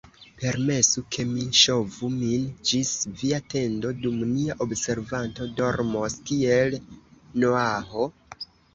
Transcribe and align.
Permesu, 0.43 1.03
ke 1.15 1.25
mi 1.33 1.45
ŝovu 1.63 2.09
min 2.13 2.47
ĝis 2.71 2.95
via 3.21 3.41
tendo, 3.57 3.93
dum 4.01 4.19
nia 4.33 4.59
observanto 4.69 5.51
dormos 5.63 6.21
kiel 6.33 6.79
Noaho. 7.47 8.13